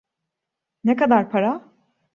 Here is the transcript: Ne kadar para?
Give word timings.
Ne 0.83 0.95
kadar 0.95 1.31
para? 1.31 1.71